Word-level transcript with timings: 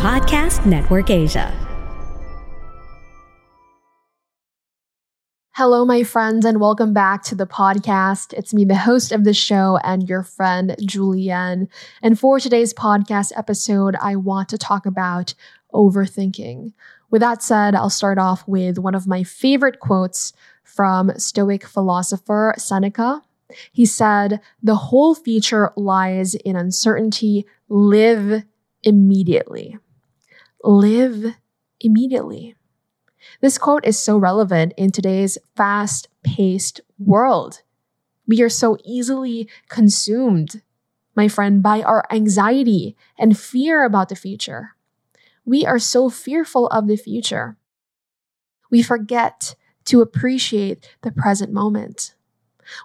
Podcast 0.00 0.64
Network 0.64 1.10
Asia. 1.10 1.52
Hello, 5.50 5.84
my 5.84 6.04
friends, 6.04 6.46
and 6.46 6.58
welcome 6.58 6.94
back 6.94 7.22
to 7.24 7.34
the 7.34 7.46
podcast. 7.46 8.32
It's 8.32 8.54
me, 8.54 8.64
the 8.64 8.76
host 8.76 9.12
of 9.12 9.24
the 9.24 9.34
show, 9.34 9.78
and 9.84 10.08
your 10.08 10.22
friend, 10.22 10.74
Julienne. 10.80 11.68
And 12.00 12.18
for 12.18 12.40
today's 12.40 12.72
podcast 12.72 13.32
episode, 13.36 13.94
I 14.00 14.16
want 14.16 14.48
to 14.48 14.56
talk 14.56 14.86
about 14.86 15.34
overthinking. 15.74 16.72
With 17.10 17.20
that 17.20 17.42
said, 17.42 17.74
I'll 17.74 17.90
start 17.90 18.16
off 18.16 18.48
with 18.48 18.78
one 18.78 18.94
of 18.94 19.06
my 19.06 19.22
favorite 19.22 19.80
quotes 19.80 20.32
from 20.64 21.12
Stoic 21.18 21.66
philosopher 21.66 22.54
Seneca. 22.56 23.20
He 23.70 23.84
said, 23.84 24.40
The 24.62 24.76
whole 24.76 25.14
future 25.14 25.74
lies 25.76 26.34
in 26.36 26.56
uncertainty. 26.56 27.44
Live 27.68 28.44
immediately. 28.82 29.76
Live 30.62 31.36
immediately. 31.80 32.54
This 33.40 33.56
quote 33.56 33.86
is 33.86 33.98
so 33.98 34.18
relevant 34.18 34.74
in 34.76 34.90
today's 34.90 35.38
fast 35.56 36.08
paced 36.22 36.82
world. 36.98 37.62
We 38.26 38.42
are 38.42 38.50
so 38.50 38.76
easily 38.84 39.48
consumed, 39.70 40.60
my 41.16 41.28
friend, 41.28 41.62
by 41.62 41.82
our 41.82 42.04
anxiety 42.10 42.94
and 43.18 43.38
fear 43.38 43.84
about 43.84 44.10
the 44.10 44.16
future. 44.16 44.76
We 45.46 45.64
are 45.64 45.78
so 45.78 46.10
fearful 46.10 46.66
of 46.68 46.86
the 46.86 46.96
future. 46.96 47.56
We 48.70 48.82
forget 48.82 49.56
to 49.86 50.02
appreciate 50.02 50.86
the 51.00 51.10
present 51.10 51.52
moment. 51.52 52.14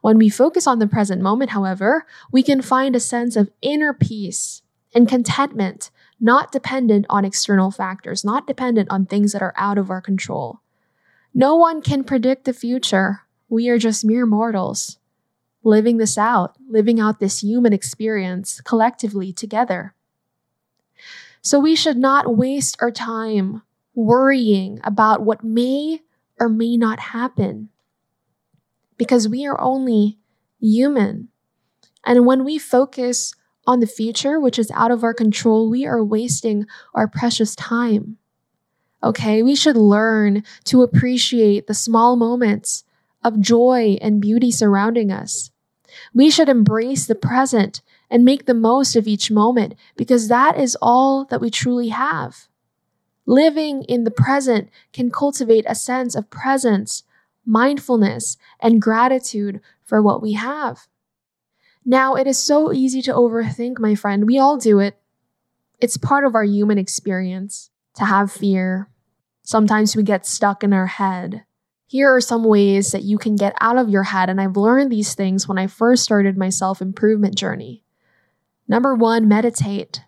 When 0.00 0.16
we 0.16 0.28
focus 0.28 0.68
on 0.68 0.78
the 0.78 0.86
present 0.86 1.20
moment, 1.20 1.50
however, 1.50 2.06
we 2.30 2.44
can 2.44 2.62
find 2.62 2.94
a 2.94 3.00
sense 3.00 3.34
of 3.34 3.50
inner 3.60 3.92
peace 3.92 4.62
and 4.94 5.08
contentment 5.08 5.90
not 6.20 6.52
dependent 6.52 7.06
on 7.10 7.24
external 7.24 7.70
factors, 7.70 8.24
not 8.24 8.46
dependent 8.46 8.90
on 8.90 9.06
things 9.06 9.32
that 9.32 9.42
are 9.42 9.54
out 9.56 9.78
of 9.78 9.90
our 9.90 10.00
control. 10.00 10.60
No 11.34 11.56
one 11.56 11.82
can 11.82 12.04
predict 12.04 12.44
the 12.44 12.52
future. 12.52 13.22
We 13.48 13.68
are 13.68 13.78
just 13.78 14.04
mere 14.04 14.24
mortals, 14.24 14.98
living 15.62 15.96
this 15.98 16.16
out, 16.16 16.56
living 16.68 17.00
out 17.00 17.18
this 17.18 17.42
human 17.42 17.72
experience 17.72 18.60
collectively 18.60 19.32
together. 19.32 19.94
So 21.42 21.58
we 21.58 21.76
should 21.76 21.98
not 21.98 22.36
waste 22.36 22.76
our 22.80 22.90
time 22.90 23.62
worrying 23.94 24.80
about 24.82 25.22
what 25.22 25.44
may 25.44 26.00
or 26.40 26.48
may 26.48 26.76
not 26.76 26.98
happen 27.00 27.68
because 28.96 29.28
we 29.28 29.46
are 29.46 29.60
only 29.60 30.18
human. 30.60 31.28
And 32.04 32.26
when 32.26 32.44
we 32.44 32.58
focus 32.58 33.34
on 33.66 33.80
the 33.80 33.86
future, 33.86 34.38
which 34.38 34.58
is 34.58 34.70
out 34.72 34.90
of 34.90 35.02
our 35.02 35.14
control, 35.14 35.70
we 35.70 35.86
are 35.86 36.04
wasting 36.04 36.66
our 36.94 37.08
precious 37.08 37.54
time. 37.54 38.18
Okay, 39.02 39.42
we 39.42 39.54
should 39.54 39.76
learn 39.76 40.42
to 40.64 40.82
appreciate 40.82 41.66
the 41.66 41.74
small 41.74 42.16
moments 42.16 42.84
of 43.22 43.40
joy 43.40 43.98
and 44.00 44.20
beauty 44.20 44.50
surrounding 44.50 45.10
us. 45.10 45.50
We 46.12 46.30
should 46.30 46.48
embrace 46.48 47.06
the 47.06 47.14
present 47.14 47.82
and 48.10 48.24
make 48.24 48.46
the 48.46 48.54
most 48.54 48.96
of 48.96 49.06
each 49.06 49.30
moment 49.30 49.74
because 49.96 50.28
that 50.28 50.58
is 50.58 50.76
all 50.80 51.24
that 51.26 51.40
we 51.40 51.50
truly 51.50 51.88
have. 51.88 52.48
Living 53.26 53.82
in 53.84 54.04
the 54.04 54.10
present 54.10 54.68
can 54.92 55.10
cultivate 55.10 55.64
a 55.66 55.74
sense 55.74 56.14
of 56.14 56.30
presence, 56.30 57.04
mindfulness, 57.44 58.36
and 58.60 58.82
gratitude 58.82 59.60
for 59.84 60.02
what 60.02 60.22
we 60.22 60.32
have. 60.32 60.86
Now, 61.84 62.14
it 62.14 62.26
is 62.26 62.38
so 62.38 62.72
easy 62.72 63.02
to 63.02 63.12
overthink, 63.12 63.78
my 63.78 63.94
friend. 63.94 64.26
We 64.26 64.38
all 64.38 64.56
do 64.56 64.78
it. 64.78 64.98
It's 65.80 65.96
part 65.96 66.24
of 66.24 66.34
our 66.34 66.44
human 66.44 66.78
experience 66.78 67.70
to 67.96 68.04
have 68.04 68.32
fear. 68.32 68.88
Sometimes 69.42 69.94
we 69.94 70.02
get 70.02 70.26
stuck 70.26 70.64
in 70.64 70.72
our 70.72 70.86
head. 70.86 71.44
Here 71.86 72.14
are 72.14 72.20
some 72.20 72.44
ways 72.44 72.92
that 72.92 73.04
you 73.04 73.18
can 73.18 73.36
get 73.36 73.54
out 73.60 73.76
of 73.76 73.90
your 73.90 74.04
head, 74.04 74.30
and 74.30 74.40
I've 74.40 74.56
learned 74.56 74.90
these 74.90 75.14
things 75.14 75.46
when 75.46 75.58
I 75.58 75.66
first 75.66 76.02
started 76.02 76.38
my 76.38 76.48
self 76.48 76.80
improvement 76.80 77.36
journey. 77.36 77.84
Number 78.66 78.94
one, 78.94 79.28
meditate. 79.28 80.02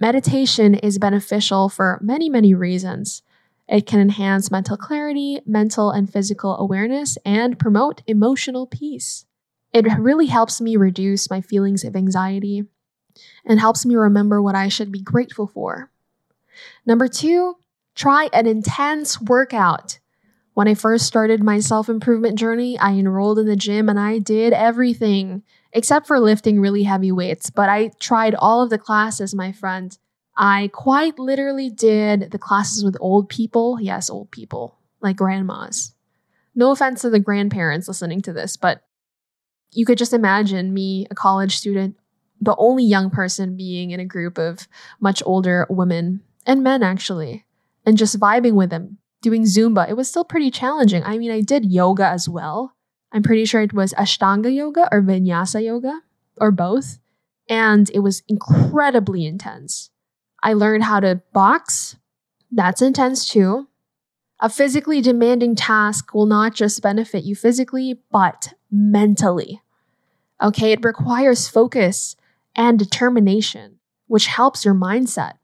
Meditation 0.00 0.74
is 0.74 0.98
beneficial 0.98 1.68
for 1.68 2.00
many, 2.02 2.28
many 2.28 2.52
reasons. 2.52 3.22
It 3.68 3.86
can 3.86 4.00
enhance 4.00 4.50
mental 4.50 4.76
clarity, 4.76 5.40
mental 5.46 5.90
and 5.92 6.12
physical 6.12 6.58
awareness, 6.58 7.16
and 7.24 7.58
promote 7.58 8.02
emotional 8.08 8.66
peace. 8.66 9.24
It 9.72 9.86
really 9.98 10.26
helps 10.26 10.60
me 10.60 10.76
reduce 10.76 11.30
my 11.30 11.40
feelings 11.40 11.84
of 11.84 11.96
anxiety 11.96 12.66
and 13.44 13.58
helps 13.58 13.86
me 13.86 13.94
remember 13.94 14.42
what 14.42 14.54
I 14.54 14.68
should 14.68 14.92
be 14.92 15.00
grateful 15.00 15.46
for. 15.46 15.90
Number 16.84 17.08
two, 17.08 17.56
try 17.94 18.28
an 18.32 18.46
intense 18.46 19.20
workout. 19.20 19.98
When 20.54 20.68
I 20.68 20.74
first 20.74 21.06
started 21.06 21.42
my 21.42 21.60
self 21.60 21.88
improvement 21.88 22.38
journey, 22.38 22.78
I 22.78 22.92
enrolled 22.92 23.38
in 23.38 23.46
the 23.46 23.56
gym 23.56 23.88
and 23.88 23.98
I 23.98 24.18
did 24.18 24.52
everything 24.52 25.42
except 25.72 26.06
for 26.06 26.20
lifting 26.20 26.60
really 26.60 26.82
heavy 26.82 27.10
weights. 27.10 27.48
But 27.48 27.70
I 27.70 27.92
tried 27.98 28.34
all 28.34 28.62
of 28.62 28.68
the 28.68 28.78
classes, 28.78 29.34
my 29.34 29.52
friend. 29.52 29.96
I 30.36 30.70
quite 30.72 31.18
literally 31.18 31.70
did 31.70 32.30
the 32.30 32.38
classes 32.38 32.84
with 32.84 32.96
old 33.00 33.30
people. 33.30 33.78
Yes, 33.80 34.10
old 34.10 34.30
people, 34.30 34.76
like 35.00 35.16
grandmas. 35.16 35.94
No 36.54 36.70
offense 36.70 37.00
to 37.02 37.10
the 37.10 37.18
grandparents 37.18 37.88
listening 37.88 38.20
to 38.22 38.32
this, 38.34 38.58
but 38.58 38.82
you 39.72 39.84
could 39.84 39.98
just 39.98 40.12
imagine 40.12 40.74
me, 40.74 41.06
a 41.10 41.14
college 41.14 41.56
student, 41.56 41.96
the 42.40 42.54
only 42.56 42.84
young 42.84 43.10
person 43.10 43.56
being 43.56 43.90
in 43.90 44.00
a 44.00 44.04
group 44.04 44.38
of 44.38 44.68
much 45.00 45.22
older 45.24 45.66
women 45.70 46.20
and 46.46 46.62
men, 46.62 46.82
actually, 46.82 47.46
and 47.86 47.96
just 47.96 48.18
vibing 48.18 48.54
with 48.54 48.70
them, 48.70 48.98
doing 49.22 49.44
Zumba. 49.44 49.88
It 49.88 49.96
was 49.96 50.08
still 50.08 50.24
pretty 50.24 50.50
challenging. 50.50 51.02
I 51.04 51.18
mean, 51.18 51.30
I 51.30 51.40
did 51.40 51.70
yoga 51.70 52.06
as 52.06 52.28
well. 52.28 52.74
I'm 53.12 53.22
pretty 53.22 53.44
sure 53.44 53.60
it 53.60 53.72
was 53.72 53.92
Ashtanga 53.94 54.52
yoga 54.52 54.88
or 54.90 55.02
Vinyasa 55.02 55.64
yoga 55.64 56.00
or 56.38 56.50
both. 56.50 56.98
And 57.48 57.90
it 57.94 58.00
was 58.00 58.22
incredibly 58.28 59.26
intense. 59.26 59.90
I 60.42 60.54
learned 60.54 60.84
how 60.84 61.00
to 61.00 61.22
box. 61.32 61.96
That's 62.50 62.82
intense 62.82 63.28
too. 63.28 63.68
A 64.42 64.48
physically 64.48 65.00
demanding 65.00 65.54
task 65.54 66.12
will 66.12 66.26
not 66.26 66.52
just 66.52 66.82
benefit 66.82 67.22
you 67.22 67.36
physically, 67.36 68.00
but 68.10 68.52
mentally. 68.72 69.62
Okay, 70.42 70.72
it 70.72 70.84
requires 70.84 71.46
focus 71.46 72.16
and 72.56 72.76
determination, 72.76 73.78
which 74.08 74.26
helps 74.26 74.64
your 74.64 74.74
mindset. 74.74 75.34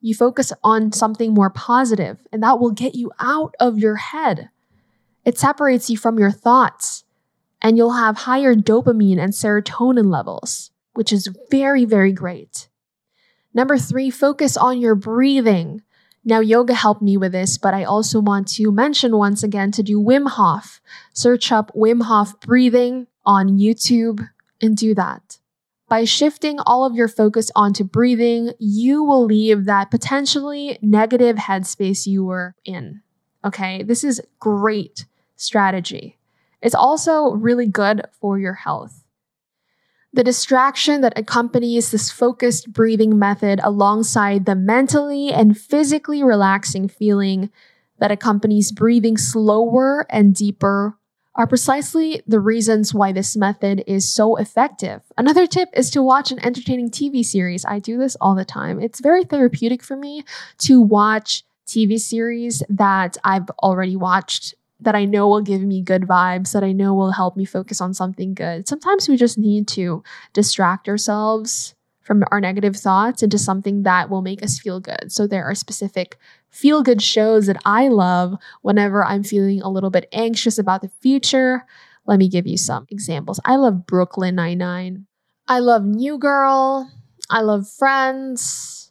You 0.00 0.14
focus 0.14 0.54
on 0.64 0.92
something 0.92 1.34
more 1.34 1.50
positive, 1.50 2.26
and 2.32 2.42
that 2.42 2.58
will 2.58 2.70
get 2.70 2.94
you 2.94 3.12
out 3.20 3.54
of 3.60 3.78
your 3.78 3.96
head. 3.96 4.48
It 5.26 5.38
separates 5.38 5.90
you 5.90 5.98
from 5.98 6.18
your 6.18 6.30
thoughts, 6.30 7.04
and 7.60 7.76
you'll 7.76 7.92
have 7.92 8.16
higher 8.16 8.54
dopamine 8.54 9.18
and 9.18 9.34
serotonin 9.34 10.10
levels, 10.10 10.70
which 10.94 11.12
is 11.12 11.28
very, 11.50 11.84
very 11.84 12.12
great. 12.12 12.68
Number 13.52 13.76
three, 13.76 14.08
focus 14.08 14.56
on 14.56 14.80
your 14.80 14.94
breathing. 14.94 15.82
Now, 16.28 16.40
yoga 16.40 16.74
helped 16.74 17.02
me 17.02 17.16
with 17.16 17.30
this, 17.30 17.56
but 17.56 17.72
I 17.72 17.84
also 17.84 18.18
want 18.18 18.48
to 18.48 18.72
mention 18.72 19.16
once 19.16 19.44
again 19.44 19.70
to 19.70 19.82
do 19.84 20.00
Wim 20.00 20.28
Hof. 20.28 20.80
Search 21.12 21.52
up 21.52 21.70
Wim 21.72 22.02
Hof 22.02 22.40
breathing 22.40 23.06
on 23.24 23.56
YouTube 23.58 24.28
and 24.60 24.76
do 24.76 24.92
that. 24.96 25.38
By 25.88 26.02
shifting 26.02 26.58
all 26.66 26.84
of 26.84 26.96
your 26.96 27.06
focus 27.06 27.52
onto 27.54 27.84
breathing, 27.84 28.54
you 28.58 29.04
will 29.04 29.24
leave 29.24 29.66
that 29.66 29.92
potentially 29.92 30.80
negative 30.82 31.36
headspace 31.36 32.08
you 32.08 32.24
were 32.24 32.56
in. 32.64 33.02
Okay, 33.44 33.84
this 33.84 34.02
is 34.02 34.20
great 34.40 35.06
strategy. 35.36 36.18
It's 36.60 36.74
also 36.74 37.34
really 37.34 37.68
good 37.68 38.02
for 38.20 38.36
your 38.36 38.54
health. 38.54 39.04
The 40.16 40.24
distraction 40.24 41.02
that 41.02 41.12
accompanies 41.18 41.90
this 41.90 42.10
focused 42.10 42.72
breathing 42.72 43.18
method 43.18 43.60
alongside 43.62 44.46
the 44.46 44.54
mentally 44.54 45.30
and 45.30 45.58
physically 45.58 46.22
relaxing 46.22 46.88
feeling 46.88 47.50
that 47.98 48.10
accompanies 48.10 48.72
breathing 48.72 49.18
slower 49.18 50.06
and 50.08 50.34
deeper 50.34 50.96
are 51.34 51.46
precisely 51.46 52.22
the 52.26 52.40
reasons 52.40 52.94
why 52.94 53.12
this 53.12 53.36
method 53.36 53.84
is 53.86 54.10
so 54.10 54.36
effective. 54.36 55.02
Another 55.18 55.46
tip 55.46 55.68
is 55.74 55.90
to 55.90 56.02
watch 56.02 56.32
an 56.32 56.42
entertaining 56.42 56.90
TV 56.90 57.22
series. 57.22 57.66
I 57.66 57.78
do 57.78 57.98
this 57.98 58.16
all 58.18 58.34
the 58.34 58.46
time. 58.46 58.80
It's 58.80 59.00
very 59.00 59.22
therapeutic 59.22 59.82
for 59.82 59.98
me 59.98 60.24
to 60.60 60.80
watch 60.80 61.44
TV 61.66 62.00
series 62.00 62.62
that 62.70 63.18
I've 63.22 63.50
already 63.62 63.96
watched 63.96 64.54
that 64.80 64.94
I 64.94 65.04
know 65.04 65.26
will 65.28 65.40
give 65.40 65.62
me 65.62 65.82
good 65.82 66.02
vibes, 66.02 66.52
that 66.52 66.62
I 66.62 66.72
know 66.72 66.92
will 66.94 67.12
help 67.12 67.36
me 67.36 67.44
focus 67.44 67.80
on 67.80 67.94
something 67.94 68.34
good. 68.34 68.68
Sometimes 68.68 69.08
we 69.08 69.16
just 69.16 69.38
need 69.38 69.66
to 69.68 70.02
distract 70.32 70.88
ourselves 70.88 71.74
from 72.02 72.22
our 72.30 72.40
negative 72.40 72.76
thoughts 72.76 73.22
into 73.22 73.38
something 73.38 73.82
that 73.82 74.08
will 74.10 74.22
make 74.22 74.42
us 74.42 74.58
feel 74.58 74.78
good. 74.78 75.10
So 75.10 75.26
there 75.26 75.44
are 75.44 75.54
specific 75.54 76.18
feel 76.50 76.82
good 76.82 77.02
shows 77.02 77.46
that 77.46 77.60
I 77.64 77.88
love 77.88 78.36
whenever 78.62 79.04
I'm 79.04 79.24
feeling 79.24 79.60
a 79.60 79.68
little 79.68 79.90
bit 79.90 80.08
anxious 80.12 80.58
about 80.58 80.82
the 80.82 80.90
future. 81.00 81.64
Let 82.06 82.18
me 82.18 82.28
give 82.28 82.46
you 82.46 82.56
some 82.56 82.86
examples. 82.90 83.40
I 83.44 83.56
love 83.56 83.86
Brooklyn 83.86 84.36
Nine-Nine. 84.36 85.06
I 85.48 85.58
love 85.58 85.84
New 85.84 86.18
Girl. 86.18 86.90
I 87.28 87.40
love 87.40 87.68
Friends. 87.68 88.85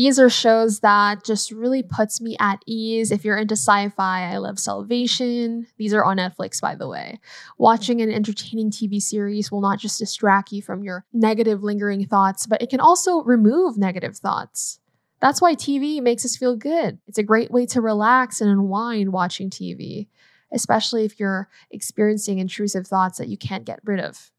These 0.00 0.18
are 0.18 0.30
shows 0.30 0.80
that 0.80 1.24
just 1.24 1.52
really 1.52 1.82
puts 1.82 2.22
me 2.22 2.34
at 2.40 2.62
ease. 2.64 3.10
If 3.10 3.22
you're 3.22 3.36
into 3.36 3.52
sci-fi, 3.52 4.32
I 4.32 4.38
love 4.38 4.58
Salvation. 4.58 5.66
These 5.76 5.92
are 5.92 6.02
on 6.02 6.16
Netflix, 6.16 6.58
by 6.58 6.74
the 6.74 6.88
way. 6.88 7.20
Watching 7.58 8.00
an 8.00 8.10
entertaining 8.10 8.70
TV 8.70 8.98
series 8.98 9.52
will 9.52 9.60
not 9.60 9.78
just 9.78 9.98
distract 9.98 10.52
you 10.52 10.62
from 10.62 10.82
your 10.82 11.04
negative 11.12 11.62
lingering 11.62 12.06
thoughts, 12.06 12.46
but 12.46 12.62
it 12.62 12.70
can 12.70 12.80
also 12.80 13.22
remove 13.24 13.76
negative 13.76 14.16
thoughts. 14.16 14.80
That's 15.20 15.42
why 15.42 15.54
TV 15.54 16.00
makes 16.00 16.24
us 16.24 16.34
feel 16.34 16.56
good. 16.56 16.98
It's 17.06 17.18
a 17.18 17.22
great 17.22 17.50
way 17.50 17.66
to 17.66 17.82
relax 17.82 18.40
and 18.40 18.50
unwind 18.50 19.12
watching 19.12 19.50
TV, 19.50 20.08
especially 20.50 21.04
if 21.04 21.20
you're 21.20 21.50
experiencing 21.70 22.38
intrusive 22.38 22.86
thoughts 22.86 23.18
that 23.18 23.28
you 23.28 23.36
can't 23.36 23.66
get 23.66 23.80
rid 23.84 24.00
of. 24.00 24.32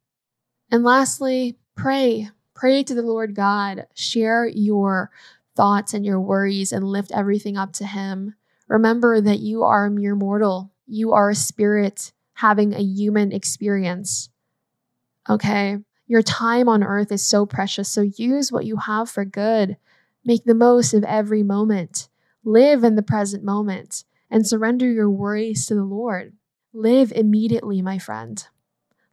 And 0.71 0.83
lastly, 0.83 1.59
pray. 1.75 2.31
Pray 2.55 2.81
to 2.81 2.95
the 2.95 3.03
Lord 3.03 3.35
God. 3.35 3.85
Share 3.93 4.47
your 4.47 5.11
thoughts 5.55 5.93
and 5.93 6.05
your 6.05 6.19
worries 6.19 6.71
and 6.71 6.85
lift 6.85 7.11
everything 7.11 7.57
up 7.57 7.73
to 7.73 7.85
Him. 7.85 8.35
Remember 8.67 9.19
that 9.21 9.39
you 9.39 9.63
are 9.63 9.85
a 9.85 9.91
mere 9.91 10.15
mortal. 10.15 10.71
You 10.87 11.13
are 11.13 11.29
a 11.29 11.35
spirit 11.35 12.11
having 12.35 12.73
a 12.73 12.81
human 12.81 13.31
experience. 13.31 14.29
Okay? 15.29 15.77
Your 16.07 16.21
time 16.21 16.67
on 16.67 16.83
earth 16.83 17.11
is 17.11 17.23
so 17.23 17.45
precious, 17.45 17.89
so 17.89 18.01
use 18.01 18.51
what 18.51 18.65
you 18.65 18.77
have 18.77 19.09
for 19.09 19.23
good. 19.23 19.77
Make 20.25 20.43
the 20.43 20.53
most 20.53 20.93
of 20.93 21.03
every 21.03 21.43
moment. 21.43 22.09
Live 22.43 22.83
in 22.83 22.95
the 22.95 23.03
present 23.03 23.43
moment 23.43 24.03
and 24.29 24.45
surrender 24.45 24.89
your 24.89 25.09
worries 25.09 25.65
to 25.67 25.75
the 25.75 25.83
Lord. 25.83 26.33
Live 26.73 27.11
immediately, 27.11 27.81
my 27.81 27.97
friend 27.97 28.45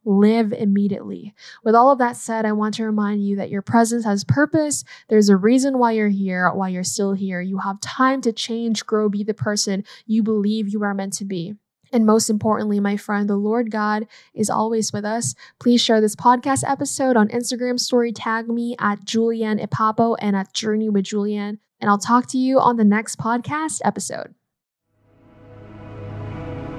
live 0.08 0.52
immediately. 0.52 1.34
With 1.62 1.74
all 1.74 1.92
of 1.92 1.98
that 1.98 2.16
said, 2.16 2.46
I 2.46 2.52
want 2.52 2.74
to 2.74 2.84
remind 2.84 3.24
you 3.24 3.36
that 3.36 3.50
your 3.50 3.62
presence 3.62 4.04
has 4.04 4.24
purpose. 4.24 4.84
There's 5.08 5.28
a 5.28 5.36
reason 5.36 5.78
why 5.78 5.92
you're 5.92 6.08
here, 6.08 6.50
why 6.52 6.70
you're 6.70 6.84
still 6.84 7.12
here. 7.12 7.40
You 7.40 7.58
have 7.58 7.80
time 7.80 8.20
to 8.22 8.32
change, 8.32 8.86
grow, 8.86 9.08
be 9.08 9.22
the 9.22 9.34
person 9.34 9.84
you 10.06 10.22
believe 10.22 10.68
you 10.68 10.82
are 10.82 10.94
meant 10.94 11.12
to 11.14 11.24
be. 11.24 11.54
And 11.92 12.04
most 12.04 12.28
importantly, 12.28 12.80
my 12.80 12.96
friend, 12.96 13.28
the 13.28 13.36
Lord 13.36 13.70
God 13.70 14.06
is 14.34 14.50
always 14.50 14.92
with 14.92 15.04
us. 15.04 15.34
Please 15.58 15.80
share 15.80 16.00
this 16.00 16.16
podcast 16.16 16.68
episode 16.68 17.16
on 17.16 17.28
Instagram 17.28 17.78
story, 17.78 18.12
tag 18.12 18.48
me 18.48 18.76
at 18.78 19.04
Julienne 19.04 19.58
Ipapo 19.58 20.16
and 20.20 20.36
at 20.36 20.52
Journey 20.52 20.88
with 20.88 21.04
Julienne. 21.04 21.58
And 21.80 21.88
I'll 21.88 21.98
talk 21.98 22.26
to 22.28 22.38
you 22.38 22.58
on 22.58 22.76
the 22.76 22.84
next 22.84 23.18
podcast 23.18 23.80
episode. 23.84 24.37